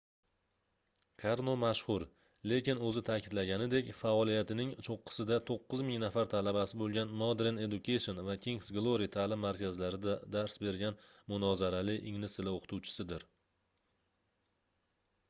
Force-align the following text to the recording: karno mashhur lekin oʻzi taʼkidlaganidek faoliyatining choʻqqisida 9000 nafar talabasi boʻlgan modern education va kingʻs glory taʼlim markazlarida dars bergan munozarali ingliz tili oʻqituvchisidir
karno 1.23 1.53
mashhur 1.63 2.03
lekin 2.51 2.79
oʻzi 2.91 3.01
taʼkidlaganidek 3.09 3.89
faoliyatining 3.97 4.71
choʻqqisida 4.87 5.37
9000 5.49 5.99
nafar 6.03 6.29
talabasi 6.33 6.79
boʻlgan 6.81 7.13
modern 7.21 7.61
education 7.65 8.21
va 8.29 8.35
kingʻs 8.45 8.71
glory 8.79 9.09
taʼlim 9.17 9.43
markazlarida 9.49 10.15
dars 10.37 10.57
bergan 10.65 10.99
munozarali 11.35 11.99
ingliz 12.13 12.39
tili 12.39 12.55
oʻqituvchisidir 12.61 13.27